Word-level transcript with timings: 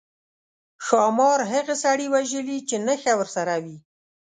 ښامار 0.85 1.39
هغه 1.51 1.73
سړي 1.83 2.07
وژلی 2.15 2.57
چې 2.69 2.75
نخښه 2.85 3.13
ورسره 3.19 3.55
ده. 3.65 3.75